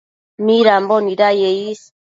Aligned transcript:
midambo 0.45 0.95
nidaye 1.05 1.33
is 1.69 1.79